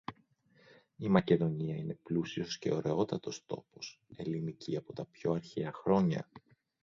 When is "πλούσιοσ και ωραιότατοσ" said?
2.03-3.45